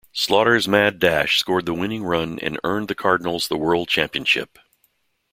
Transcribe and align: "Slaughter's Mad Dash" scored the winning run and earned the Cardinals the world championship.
"Slaughter's 0.13 0.67
Mad 0.67 0.97
Dash" 0.97 1.37
scored 1.37 1.67
the 1.67 1.75
winning 1.75 2.01
run 2.03 2.39
and 2.39 2.59
earned 2.63 2.87
the 2.87 2.95
Cardinals 2.95 3.47
the 3.47 3.55
world 3.55 3.87
championship. 3.87 4.57